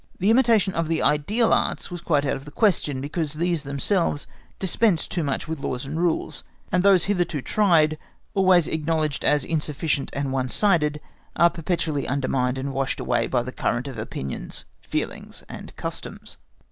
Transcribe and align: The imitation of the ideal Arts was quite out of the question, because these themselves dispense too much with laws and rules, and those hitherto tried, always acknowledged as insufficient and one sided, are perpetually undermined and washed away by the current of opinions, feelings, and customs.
The 0.17 0.31
imitation 0.31 0.73
of 0.73 0.87
the 0.87 1.03
ideal 1.03 1.53
Arts 1.53 1.91
was 1.91 2.01
quite 2.01 2.25
out 2.25 2.35
of 2.35 2.45
the 2.45 2.49
question, 2.49 3.01
because 3.01 3.33
these 3.33 3.61
themselves 3.61 4.25
dispense 4.57 5.07
too 5.07 5.23
much 5.23 5.47
with 5.47 5.59
laws 5.59 5.85
and 5.85 5.99
rules, 5.99 6.43
and 6.71 6.81
those 6.81 7.03
hitherto 7.03 7.39
tried, 7.43 7.99
always 8.33 8.67
acknowledged 8.67 9.23
as 9.23 9.45
insufficient 9.45 10.09
and 10.13 10.31
one 10.33 10.47
sided, 10.49 10.99
are 11.35 11.51
perpetually 11.51 12.07
undermined 12.07 12.57
and 12.57 12.73
washed 12.73 12.99
away 12.99 13.27
by 13.27 13.43
the 13.43 13.51
current 13.51 13.87
of 13.87 13.99
opinions, 13.99 14.65
feelings, 14.81 15.43
and 15.47 15.75
customs. 15.75 16.37